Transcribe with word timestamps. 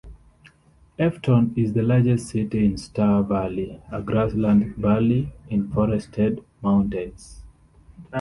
Afton 0.97 1.53
is 1.55 1.73
the 1.73 1.83
largest 1.83 2.29
city 2.29 2.65
in 2.65 2.75
Star 2.75 3.21
Valley, 3.21 3.79
a 3.91 4.01
grassland 4.01 4.75
valley 4.77 5.31
in 5.47 5.71
forested 5.71 6.43
mountains. 6.63 7.43